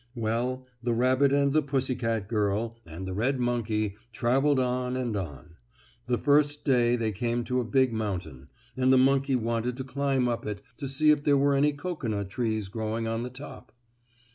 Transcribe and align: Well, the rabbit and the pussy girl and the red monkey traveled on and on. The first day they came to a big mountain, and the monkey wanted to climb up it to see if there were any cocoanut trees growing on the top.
Well, 0.15 0.65
the 0.81 0.95
rabbit 0.95 1.31
and 1.31 1.53
the 1.53 1.61
pussy 1.61 1.93
girl 1.93 2.75
and 2.87 3.05
the 3.05 3.13
red 3.13 3.39
monkey 3.39 3.97
traveled 4.11 4.59
on 4.59 4.97
and 4.97 5.15
on. 5.15 5.57
The 6.07 6.17
first 6.17 6.65
day 6.65 6.95
they 6.95 7.11
came 7.11 7.43
to 7.43 7.59
a 7.59 7.63
big 7.63 7.93
mountain, 7.93 8.49
and 8.75 8.91
the 8.91 8.97
monkey 8.97 9.35
wanted 9.35 9.77
to 9.77 9.83
climb 9.83 10.27
up 10.27 10.43
it 10.47 10.63
to 10.77 10.87
see 10.87 11.11
if 11.11 11.23
there 11.23 11.37
were 11.37 11.53
any 11.53 11.71
cocoanut 11.73 12.31
trees 12.31 12.67
growing 12.67 13.07
on 13.07 13.21
the 13.21 13.29
top. 13.29 13.73